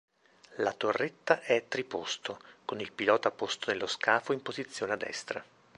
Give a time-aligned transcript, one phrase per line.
[0.57, 5.45] La torretta è triposto, con il pilota posto nello scafo in posizione a destra.